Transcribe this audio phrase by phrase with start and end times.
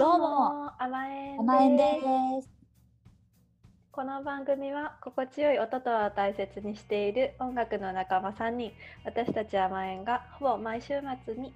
[0.00, 1.82] どうも、甘えん甘えんで。
[1.82, 2.50] ですす。
[3.92, 8.72] この番組は心地よい音とを大切にしている音楽の仲間3人、
[9.04, 10.94] 私たち甘えんがほぼ毎週
[11.26, 11.52] 末に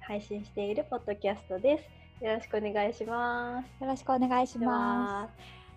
[0.00, 1.78] 配信しているポッドキャストで
[2.18, 2.24] す。
[2.24, 3.80] よろしくお願いします。
[3.80, 5.28] よろしくお願いしま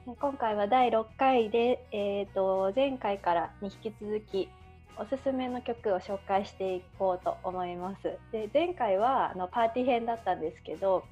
[0.08, 4.50] では今回は第6回で、えー、と前回からに引き続き
[4.98, 8.18] おすすめの曲を紹介していこうと思います。
[8.32, 11.04] で前回はあのパーティー編だったんですけど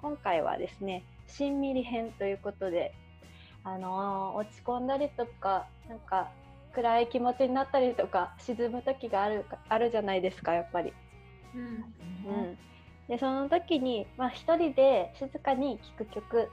[0.00, 2.94] 今回はですねしんみり編ということで、
[3.64, 6.30] あのー落ち込んだりとかなんか
[6.72, 10.92] 暗い気持ちになったりとか沈む時があるあるじゃないですかやっぱり。
[11.54, 11.84] うん、
[12.24, 12.28] す。
[12.28, 12.58] うん、
[13.08, 16.48] でその時に、まあ、一人で静かに聴く曲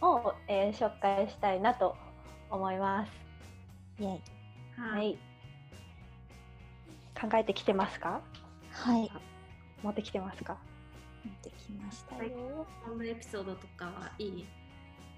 [0.00, 1.96] を、えー紹介したいなと
[2.50, 3.12] 思います。
[4.00, 4.20] イェイ。
[4.76, 5.10] ははい。
[5.12, 5.18] い、
[7.20, 8.20] 考えてきてますか？
[8.70, 9.10] はい。
[9.82, 10.56] 持ってきてますか？
[11.24, 12.66] 持ってきましたはいよ。
[12.84, 14.46] こんなエピソードとかはいい？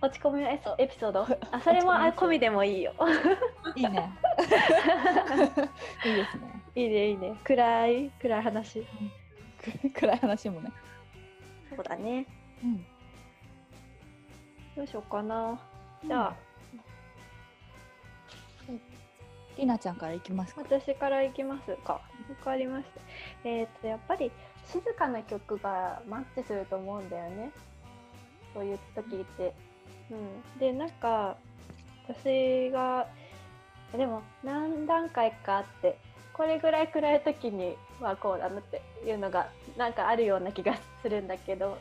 [0.02, 1.26] 落ち込みのエピソ エピソード？
[1.52, 2.94] あそれも込みでもいいよ。
[3.76, 4.10] いいね。
[6.06, 6.62] いいですね。
[6.74, 8.86] いいねいいね暗い暗い話。
[9.94, 10.72] 暗い話もね。
[11.74, 12.26] そうだね。
[12.64, 12.84] うん。
[14.76, 15.58] どうしようかな。
[16.04, 16.34] じゃあ、
[19.58, 20.62] りなちゃんからいきますか？
[20.62, 21.94] 私からいきますか。
[21.94, 22.00] わ
[22.42, 23.00] かりました。
[23.48, 24.32] えっ、とやっぱり
[24.72, 27.50] 静かな曲がマッチすると思うんだよね。
[28.54, 29.54] そういう時って。
[30.10, 30.58] うん。
[30.58, 31.36] でなんか
[32.08, 33.06] 私が
[33.96, 35.98] でも何段階かあって
[36.32, 41.78] これぐらい暗い時にはこうだなっていうのがなんかあるような気がするんだけど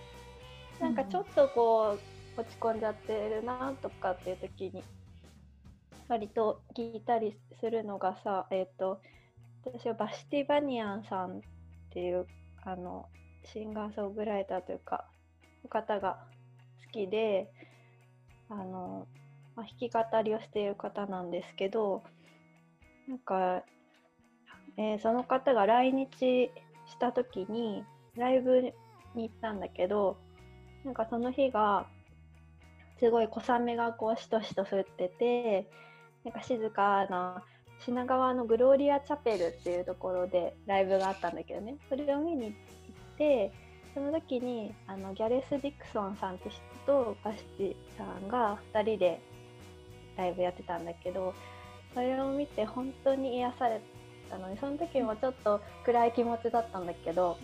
[0.80, 1.98] なんかちょっとこ
[2.38, 4.84] う落ち込んじゃってるなとかっていう時に
[6.08, 9.00] 割と聞いたりするのがさえっ、と
[9.64, 11.42] 私はバシティバニアンさんっ
[11.92, 12.26] ていう
[12.64, 13.08] あの
[13.46, 15.06] シンガーソングライターというか
[15.64, 16.20] の方が
[16.86, 17.50] 好きで
[18.50, 19.08] あの、
[19.56, 22.04] まあ、弾き語りをしている方なんですけど
[23.08, 23.64] なんか、
[24.78, 26.52] えーその方が来日
[26.88, 27.84] した時に
[28.16, 28.62] ライブ
[29.16, 30.18] に行ったんだけど
[30.84, 31.88] なんかその日が
[33.00, 35.70] すごい小雨がこうしとしと降ってて
[36.24, 37.44] なんか静かな
[37.86, 41.78] 品川のグローリアチャペルっていうところでライブがあったんだけどね。
[41.88, 43.52] それを見に行って
[43.94, 49.22] その時にあのギャレス・ディクソンさんって人とバシティさんが2人で
[50.18, 51.34] ライブやってたんだけど
[51.94, 53.82] それを見て本当に癒され
[54.30, 57.38] たのにその時もちょっと暗い気持ちだったんだけど、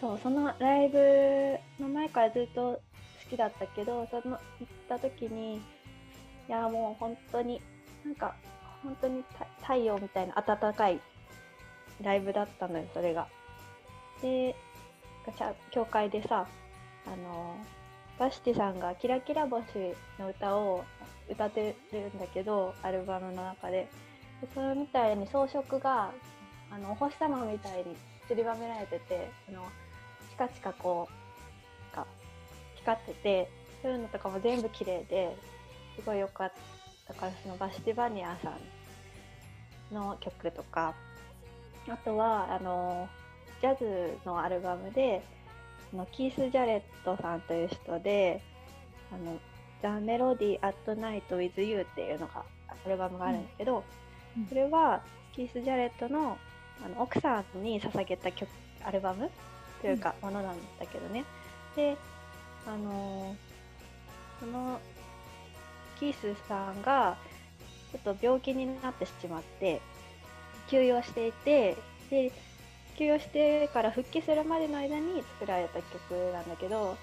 [0.00, 2.80] そうそのライブの前からずっと
[3.24, 5.60] 好きだったけどその行った時にい
[6.48, 7.60] やもう本当に
[8.04, 8.34] なんか
[8.84, 9.24] 本当に
[9.62, 11.00] 太陽みたいな暖かい
[12.02, 13.26] ライブだったのよそれが。
[14.22, 14.54] で
[15.70, 16.46] 教会でさ
[17.06, 17.56] あの
[18.18, 19.64] バシティさんが「キラキラ星」
[20.20, 20.84] の歌を
[21.28, 23.88] 歌ってるんだけどアルバムの中で
[24.40, 26.12] でそれみたいに装飾が
[26.70, 27.96] あのお星様みたいに
[28.28, 29.64] 散りばめられててあの
[30.30, 31.08] チカチカこ
[31.92, 32.06] うが
[32.76, 33.50] 光ってて
[33.82, 35.36] そういうのとかも全部綺麗で
[35.96, 36.52] すごい良かっ
[37.06, 38.52] たからそのバシティバニアさ
[39.90, 40.94] んの曲とか
[41.88, 43.08] あとはあの
[43.60, 45.22] ジャズのアルバムで
[45.92, 48.40] あのキース・ジャレットさんという人で
[49.12, 49.38] 「あの
[49.82, 53.84] The Melody at Night with You」っていうのがアルバムがあるんだけど、
[54.36, 54.46] うん。
[54.46, 56.38] それはキース・ジャレットの
[56.84, 58.48] あの奥さんに捧げた曲
[58.84, 59.30] アルバム
[59.80, 61.24] というか、ものなんだけどね。
[61.76, 61.96] で
[62.66, 63.54] あのー
[64.40, 64.80] その
[66.04, 67.16] キースさんが
[67.92, 69.80] ちょっと病気になってしまって
[70.68, 71.76] 休養していて
[72.10, 72.30] で
[72.98, 76.96] 休養してから復帰するまでの間に作られた曲なんだけど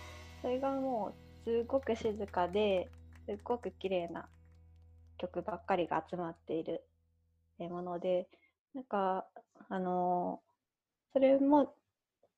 [0.44, 1.14] それがも
[1.46, 2.90] うすごく静かで
[3.26, 4.28] すっごく綺麗な
[5.18, 6.84] 曲ばっかりが集まっている
[7.60, 8.28] もので
[8.76, 9.26] なんか
[9.70, 10.52] あのー
[11.14, 11.76] それも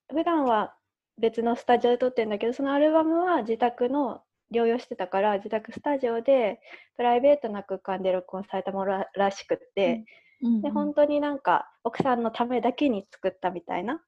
[0.09, 0.73] 普段は
[1.19, 6.61] 別のスタジオで撮ってるんだけどそのアルバムは自宅の療養してたから自宅スタジオで
[6.97, 10.05] プライベートな空間で録音されたものららしくって、
[10.41, 14.01] うんで本当になんか奥さんのためだけに作ったみたいな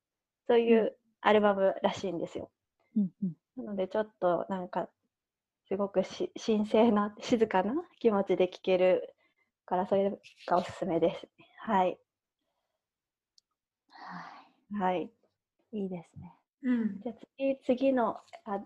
[0.47, 2.51] そういうアルバムらしいんですよ。
[2.97, 4.89] うんうんなのでちょっとなんか
[5.67, 9.15] すごくし神聖な静かな気持ちで聴ける
[9.65, 10.11] からそれ
[10.47, 11.27] がおすすめです。
[11.59, 11.97] はい
[14.77, 15.09] ははい。
[15.71, 15.79] い。
[15.79, 16.33] いいですね。
[16.63, 16.99] うん。
[17.01, 18.63] じゃあ次次のあ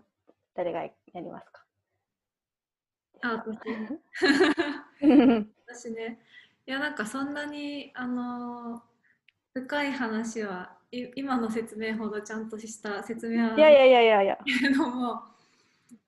[0.54, 1.64] 誰がやりますか？
[3.22, 3.44] あ、
[5.02, 6.20] うん 私ね。
[6.66, 8.90] いや、なんかそんなに、あのー
[9.52, 14.38] 深い話はい今の説明ほどちゃんとした説明はいやいやいやいやいや。
[14.44, 15.22] けれども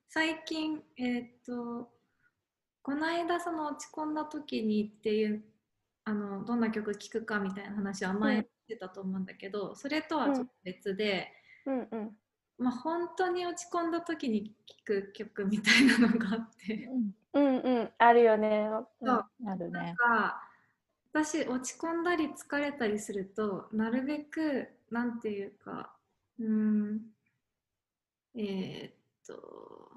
[0.08, 1.90] 最近えーっと
[2.82, 5.44] この間その落ち込んだ時にっていう
[6.04, 11.32] あのどんな曲聴くかみたいな話は前うんしてたと思うんだけど、それとはちょっと別で、
[11.66, 12.16] うんうん
[12.62, 16.88] まあ本当に落ち込んだ時に聴く曲みたいなのがあって。
[17.34, 18.68] うんうんあるよね。
[19.02, 19.94] そうなるなんね。
[19.96, 20.42] か
[21.12, 25.94] 私落ち込んだり疲れたりするとなるべくなんていうか
[26.38, 27.00] うーん
[28.34, 28.94] えーっ
[29.26, 29.92] と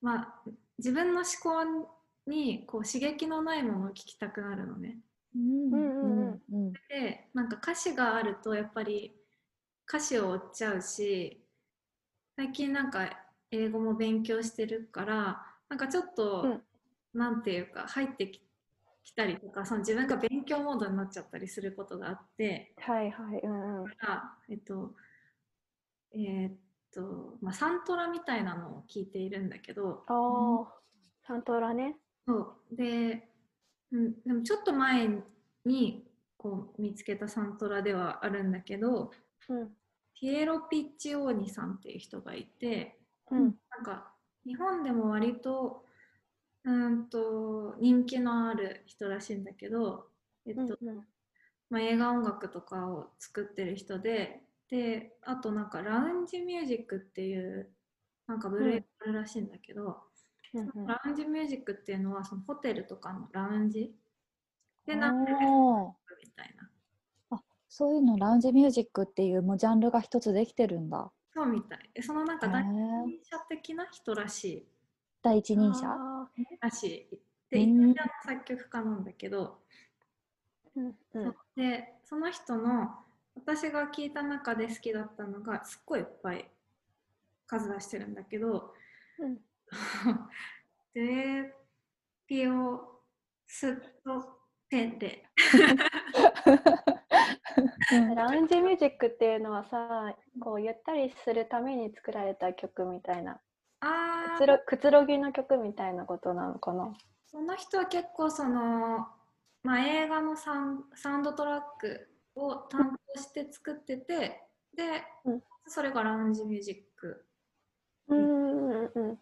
[0.00, 1.92] まあ自分の思考
[2.26, 4.98] にこう刺激のないものを聞きたくなるのね。
[5.34, 9.14] うんうんうんでなんか歌詞があるとやっぱり
[9.88, 11.41] 歌詞を追っちゃうし
[12.36, 13.10] 最近なんか
[13.50, 16.62] 英語も勉強してるからなんかちょっと、うん
[17.14, 18.40] なんていうか入ってき
[19.04, 23.40] きたりとかその自分が勉強モードになっちゃったりすることがあってはいはい。
[23.42, 23.90] うんうん。
[24.48, 24.94] えっと
[26.14, 26.52] えーっ
[26.94, 30.72] と、まあ、サントラみたいなのを聞いているんだけどああ、
[31.26, 31.96] サントラね。
[32.26, 33.28] そうで,、
[33.90, 35.08] うん、でもちょっと前
[35.64, 36.06] に
[36.36, 39.10] こう見つけたサントラではあるんだけど
[39.48, 39.76] うん
[40.22, 42.96] ピエロ・ピッチオーニさんっていう人がいて
[43.28, 43.56] うん。
[43.70, 44.12] なんか
[44.46, 45.84] 日本でも割と
[46.62, 50.06] うーんと人気のある人らしいんだけど、
[50.46, 51.00] えっとうんうん。
[51.70, 57.68] まあ、映画音楽とかを作ってる人でであとなんかラウンジミュージックっていう
[58.28, 60.02] なんかブルーがあるらしいんだけど、
[60.54, 60.86] うんうん。
[60.86, 63.92] ラウンジミュージックっていうのはそのホテルとかのラウンジ
[64.86, 65.38] でなんかみ
[66.30, 66.71] たいな
[67.74, 71.10] そういうのラウンジミュージックっていうもうジャンルが一つできてるんだ。
[71.32, 71.90] そうみたい。
[71.94, 74.66] でそのなんか第一人者的な人らしい。
[75.22, 75.86] 第一人者。
[75.86, 76.28] あ
[76.60, 77.18] らしい。
[77.50, 81.34] でうんイタリアの作曲家なんだけど、ーうんうん。
[81.56, 82.90] でその人の
[83.36, 86.50] 私が聞いた中で好きだったのがすっごいいっぱい
[87.46, 88.74] 数出してるんだけど。
[89.18, 89.38] うん。
[90.92, 91.54] デ
[92.26, 93.00] ピオ
[93.46, 95.26] ストペレ
[98.14, 103.40] ラウンジミュージックっていうのはさ、こうゆったりするために作られた曲みたいな、
[103.80, 104.38] あー。
[104.38, 106.92] くつろくつろぎの曲みたいなことなのかな？
[107.26, 109.06] その人は結構その、
[109.62, 114.42] まあ、映画のサウンサウンドトラックを担当して作ってて
[114.76, 115.42] で、うん。
[115.66, 117.24] それがラウンジミュージック。
[118.08, 119.18] うんうんうんうん。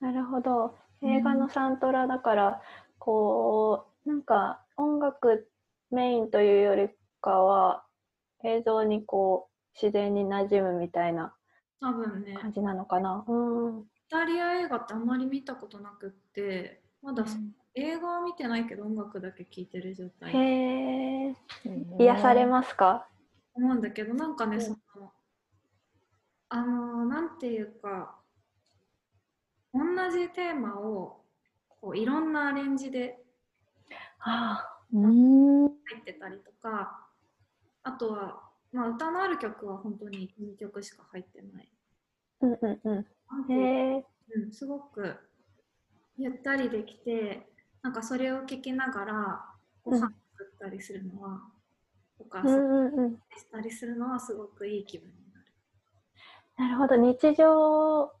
[0.00, 0.74] なるほど。
[1.02, 2.60] 映画のサントラだから、
[2.98, 5.48] こう、なんか音楽
[5.90, 6.90] メインというより
[7.20, 7.85] かは、
[8.46, 11.34] 映像にこう、自然に馴染むみたいな
[11.80, 13.24] 多分ね感じなのかな。
[13.26, 13.80] うん。
[13.80, 17.36] イタリア映画ってあんまり見たことなくってまだそ
[17.74, 21.34] 映画は見てないけど音楽だけ聴いてる状態へえ。
[21.98, 23.08] 癒されますか？
[23.54, 25.12] 思うんだけどなんかね、うんその
[26.48, 28.14] あのなんていうか
[29.74, 31.24] 同じテーマを
[31.80, 33.18] こういろんなアレンジで
[34.20, 35.66] あうーん。
[35.68, 37.05] 入ってたりとか
[37.86, 38.42] あとは、
[38.72, 41.68] まあ、歌のある曲は本当に2曲しか入ってない
[42.40, 44.04] うんうんうなんへえ。
[44.34, 45.16] うん、すごく
[46.18, 47.46] ゆったりできて
[47.82, 49.44] なんかそれを聞きながら
[49.84, 51.40] ご飯作ったりするのは、
[52.18, 53.12] とかうんそううんうん。
[53.36, 55.46] したりするのはすごくいい気分になる。
[56.56, 56.96] なるほど。
[56.96, 58.12] 日常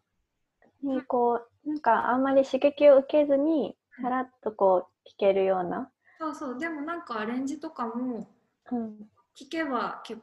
[0.84, 5.90] にこう、なんかあんまり刺激を受けずに、さらっとこう、聴けるような。
[6.20, 8.28] そうそうでもなんかアレンジとかも
[8.70, 9.10] うん。
[9.36, 10.20] 聞けば結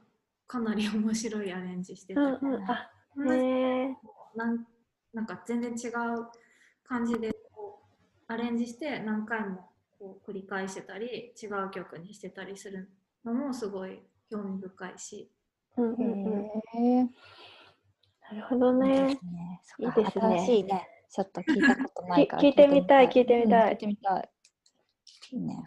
[0.48, 2.72] かなり面白いアレンジしてたり、うんうん。
[2.72, 3.98] あ、同じへえ。
[4.36, 4.66] なん
[5.14, 6.28] なんか全然違う
[6.84, 7.82] 感じでこ
[8.30, 12.90] うアレンジして何回もこう繰り返してたり違う曲にしてたりする
[13.24, 15.32] のもすごい興味深いし
[15.78, 16.46] うんうんうん。
[16.46, 17.04] へえ。
[17.04, 19.16] なるほどいいねで。
[19.16, 19.62] すね。
[19.80, 20.88] いいですね新しいね。
[21.10, 22.42] ちょっと聞いたことないから。
[22.44, 24.30] 聞いてみたい聞いてみたいうん聞いてみたい。
[25.32, 25.64] いいね。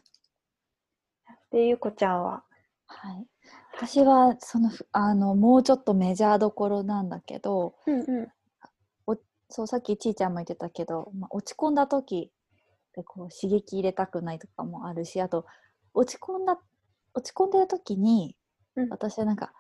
[1.51, 2.45] で、ゆこちゃんは？
[2.89, 3.27] はい。
[3.79, 8.29] 私はそのふあのもうちょっとメジャーどころなんだけど、うんうん。
[9.49, 12.31] そうさっきちーちゃんも言ってたけど、まあ、落ち込んだ時
[12.95, 15.47] でこう刺激入れたくないとかもあるしあと
[15.95, 16.59] 落ち込んだ
[17.15, 18.37] 落ち込んでる時に、
[18.77, 19.53] うん私はなんか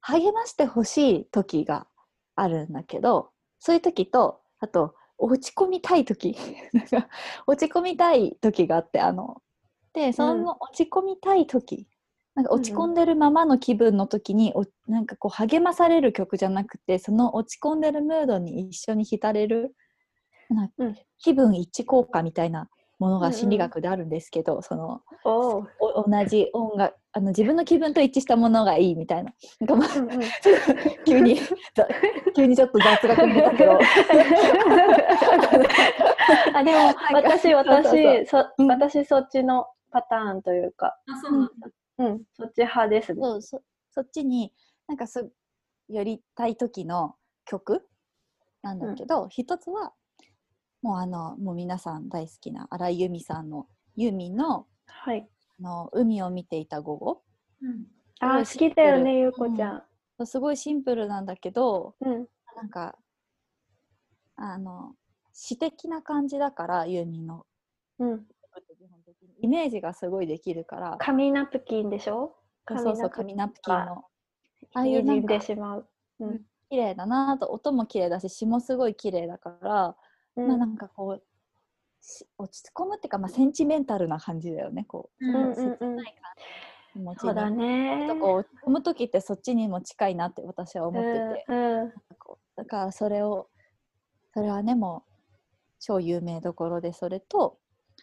[0.00, 1.86] 励ましてほしい時が
[2.34, 6.36] あるんだけどそういう時とあと落ち込みたい時
[6.72, 7.08] なんか
[7.46, 9.40] 落ち込みたい時があってあの
[9.92, 11.86] でその落ち込みたい時、
[12.34, 19.74] なんか落ち込んでるままの気分の時に、おなんかこう励まされる曲じゃなくてその落ち込んでるムードに一緒に浸れる
[20.50, 20.68] な
[21.18, 23.38] 気分一致効果みたいなものがうんうん。
[23.38, 29.32] 心理学であるんですけど、そのおうお同じ音楽あの自分の気分と一致したものがいいみたいな。
[29.60, 30.20] なんかまあうんうん。
[31.06, 31.36] 急に
[31.74, 31.86] ざ
[32.34, 33.78] 急にちょっと雑学に出たけど。
[36.54, 36.78] あでも
[37.12, 38.64] 私そうそう私そう。
[38.64, 41.63] ん私そっちのパターンというか、あ、そうなんだ。
[41.98, 43.20] うん、そっち派ですね。
[43.22, 44.52] そうそそっちに
[44.88, 45.28] なんかそ
[45.88, 47.86] やりたい時の曲？
[48.62, 49.92] なんだけど、一つは
[50.82, 55.28] もうあのもう皆さん大好きな荒井由実さんのユーミンのはい。
[55.60, 57.22] あの「海を見ていた午後
[57.62, 57.86] うん。
[58.20, 59.82] あ好きだよね、シンプルゆうこちゃん。」
[60.26, 62.28] すごいシンプルなんだけどうん。
[62.56, 62.98] なんか
[64.36, 64.96] あの
[65.32, 67.46] 詩的な感じだからユーミンの
[67.98, 68.26] うん。
[69.40, 70.96] イメージがすごいできるから。
[70.98, 72.36] 紙ナプキンでしょ？
[72.68, 74.04] そうそう紙ナプキンの。
[74.74, 75.88] ああいうなんかでしまう。
[76.20, 76.40] うん。
[76.70, 77.48] 綺麗だなと。
[77.48, 79.96] 音も綺麗だし詩もすごい綺麗だから、
[80.36, 80.48] うん。
[80.48, 81.22] まあなんかこう
[82.00, 84.84] し落ち込むっていうか、まあ、センチメンタルな感じだよね。
[84.88, 85.54] こう、うんうんうん。
[85.54, 86.14] 切ない感
[86.94, 88.06] じ持ちにそうだね。
[88.08, 91.92] とこう落ち込む時ってそっちにも近いなって私は思ってて、うんうん。
[92.56, 93.48] だからそれを
[94.32, 95.12] それはねもう
[95.80, 97.58] 超有名どころでそれと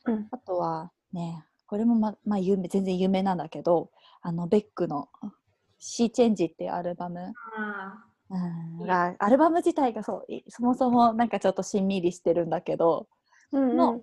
[0.06, 0.28] うん。
[0.32, 1.46] あとはね。
[1.68, 3.92] これもままあ有名全然有名なんだけど
[4.22, 5.10] あのベックの
[5.80, 7.34] 「シーチェンジ」っていうアルバム。
[7.58, 8.86] あうん。
[8.86, 13.08] がアルバム自体がそういそもそもなんかちょっとしんみりしてるんだけど
[13.52, 13.78] うん。
[13.78, 14.02] の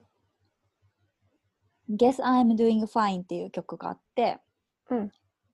[1.90, 4.40] 「Guess I'm Doing Fine」っていう曲があって、
[4.90, 5.10] うん。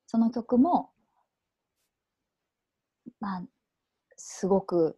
[0.07, 0.91] その曲も
[3.19, 3.43] まあ
[4.17, 4.97] すごく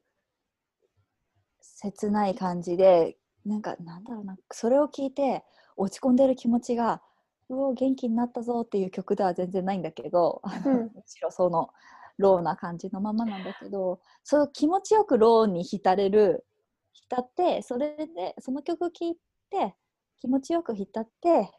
[1.61, 5.43] 切ない感じでなんかなんだろうなそれを聞いて
[5.77, 7.01] 落ち込んでる気持ちが
[7.50, 10.91] うお元気になったぞっていう曲では全然ないんだけど、うん。
[10.93, 11.69] むしろその
[12.17, 16.46] ローな感じのままなんだけどその気持ちよくローに浸れる
[16.91, 19.17] 浸ってそれでその曲聴い
[19.51, 19.75] て
[20.17, 21.51] 気持ちよく浸って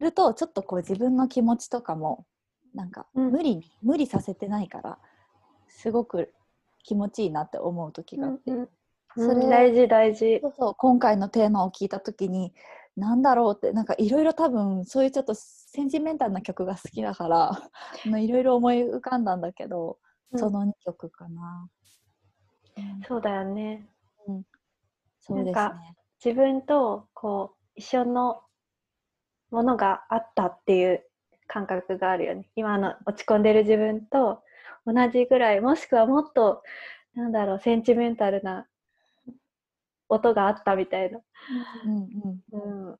[0.00, 2.26] るとちょっとこう自分の気持ちとかも
[2.74, 3.30] なんかうん。
[3.32, 4.98] 無理に、無理させてないから
[5.66, 6.34] すごく
[6.84, 8.68] 気持ちいいなって思う時があって、うん
[9.18, 10.38] それうん大事大事。
[10.40, 12.54] そうそう今回のテーマを聞いた時に
[12.96, 17.70] 何だろうってなんかいろいろ多分そういうちょっとセンチメンタルな曲が好きだから
[18.18, 19.98] いろいろ思い浮かんだんだけど、
[20.32, 20.38] うん。
[20.38, 21.68] その2曲かな、
[22.76, 23.02] うん。
[23.06, 23.88] そうだよね。
[25.20, 25.96] そうですなんね。
[26.24, 28.42] 自分とこう一緒の
[29.50, 31.04] ものがあったっていう
[31.46, 32.48] 感覚があるよね。
[32.56, 34.42] 今の落ち込んでる自分と
[34.86, 36.62] 同じぐらいもしくはもっと
[37.14, 38.66] なんだろうセンチメンタルな
[40.08, 41.20] 音があったみたいな、
[41.84, 41.96] うん
[42.52, 42.96] うんうん、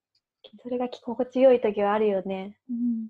[0.62, 2.56] それが心地よい時はあるよね。
[2.70, 3.08] うん。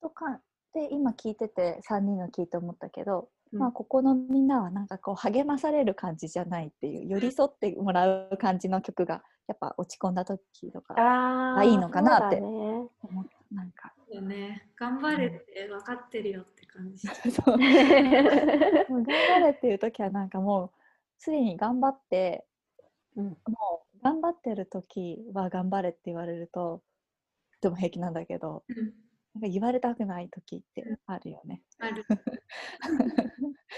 [0.00, 0.40] とか
[0.74, 3.58] で今聞いてて3人の聞いて思ったけど、うん。
[3.58, 12.90] まあここのみんなはなんかこう励まされる感じじゃないっていう寄り添ってもらう感じの曲がやっぱ落ち込んだ時とかああいいのかなって思
[13.22, 13.92] ったなんか。
[14.22, 14.68] ね。
[14.76, 17.06] 頑張れって分かってるよって感じ。
[17.30, 17.58] そう。
[17.58, 20.70] 頑張れっていう時はなんかもう
[21.18, 22.44] すでに頑張って、
[23.20, 26.82] うんもう頑張ってる時は頑張れって言われると
[27.60, 28.92] でも平気なんだけどうん。
[29.34, 31.62] なんか言われたくない時ってあるよね。
[31.78, 32.04] ある。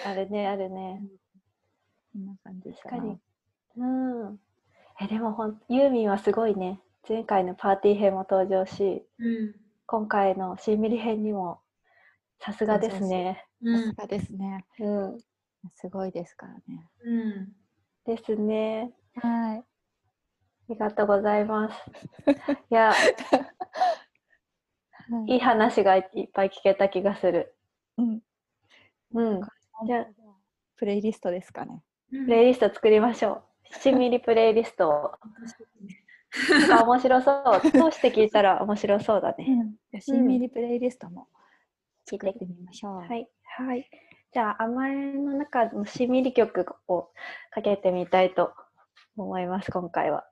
[0.07, 1.03] あるねあるね。
[2.13, 3.21] こんな感じか確かなに。
[3.77, 3.85] う
[4.31, 4.41] ん。
[5.01, 6.81] えでもほんユーミンはすごいね。
[7.07, 9.55] 前回のパーティー編も登場し、うん。
[9.87, 11.61] 今回のしんみり編にも
[12.41, 13.45] さすがですね。
[13.63, 13.79] うん。
[13.79, 14.65] さすがですね。
[14.81, 15.19] うん。
[15.75, 16.89] すごいですからね。
[17.05, 17.53] うん。
[18.07, 18.93] ですね。
[19.17, 19.59] はい。
[19.59, 19.65] あ
[20.69, 21.77] りがとうございます。
[22.71, 22.93] いや、
[25.27, 27.55] いい話がいっぱい聞けた気がする。
[27.99, 28.23] うん。
[29.13, 29.41] うん。
[29.87, 30.07] じゃあ
[30.77, 31.83] プレイリストですかね。
[32.13, 33.43] うんプレイリスト作りましょう。
[33.75, 35.13] 7ミリプレイリストを。
[36.51, 37.61] なんか面白そう。
[37.61, 39.47] 通して聞いたら面白そうだね。
[39.93, 40.01] うん。
[40.01, 41.29] シンミリプレイリストも
[42.07, 42.97] 聞い作っててみましょう。
[42.99, 43.29] はい。
[43.45, 43.89] はい。
[44.33, 47.11] じゃあ、甘えの中のしみり曲を
[47.51, 48.53] かけてみたいと
[49.17, 50.25] 思います、今回は。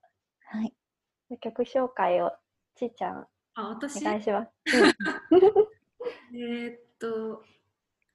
[0.46, 0.74] はい。
[1.40, 2.32] 曲紹介を
[2.74, 3.98] ちーちゃん、あ、私？
[4.06, 4.50] お願いします。
[6.32, 7.44] えーっと、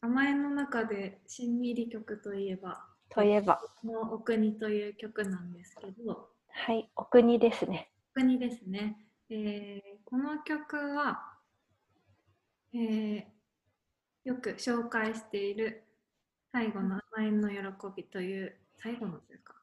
[0.02, 7.92] 甘えの中でしんみり曲といえば、といえば、このお国という曲なんですけど、はい、お国ですね。
[8.16, 8.98] お国ですね。
[9.30, 11.38] えーこの曲は、
[12.74, 13.26] えー
[14.24, 15.84] よく紹介している
[16.52, 17.58] 最後の甘えの喜
[17.96, 19.54] びという、最後のというか、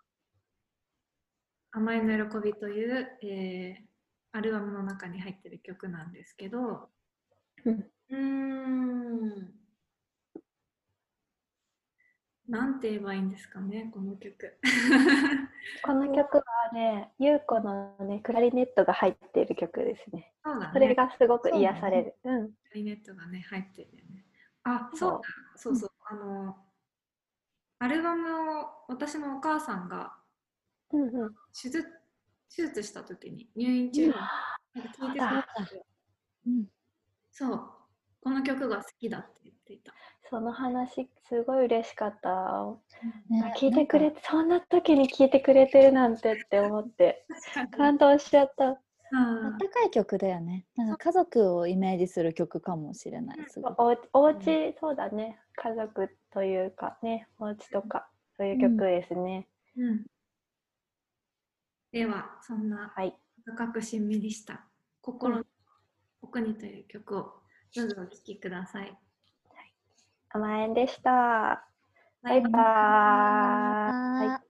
[1.73, 3.93] 甘えの喜びという、えー
[4.35, 6.89] アルバムの中に入っている曲なんですけど、
[7.67, 9.53] うんうーん。
[12.49, 14.59] なんて言えばいいんですかね、この曲。
[15.85, 20.33] この曲はね、ゆうこのね、クラリネットが入っている曲ですね。
[20.43, 20.71] そうだね。
[20.73, 22.17] それがすごく癒される。
[22.25, 22.53] うん。
[22.53, 24.25] クラリネットがね、入ってるよね。
[24.65, 25.21] あ、そうだ。
[25.57, 25.91] そうそう。
[26.07, 26.57] あの、
[27.81, 30.22] アルバムを私のお母さんが
[30.93, 31.35] うんうん。
[31.53, 31.85] 手術
[32.55, 35.85] 手術した時に入院中になんか聞いてくれてて
[36.47, 36.67] うん
[37.33, 37.61] そう、
[38.23, 39.93] この曲が好きだって言っていた。
[40.29, 42.77] その話、すごい嬉しかった。
[43.31, 47.27] ね聞いてくれて、そんな時に聞いてくれてるなんてって思って、
[47.77, 48.69] 感動しちゃった。
[48.69, 50.67] あったかい曲だよね。
[50.77, 53.39] なんか家族をイメージする曲かもしれない。
[53.49, 55.39] すごいおお家、そうだね。
[55.57, 59.49] 家族というかね、お家とか、そういう曲ですね。
[59.77, 60.07] うん、
[61.93, 63.15] では、そんなはい。
[63.45, 64.65] 高くしんみりした
[65.03, 65.45] 心の
[66.23, 67.35] 奥にという曲を
[67.77, 68.97] どうぞお聴きください。
[70.31, 71.69] 甘えんでした。
[72.23, 74.42] バイバーイ。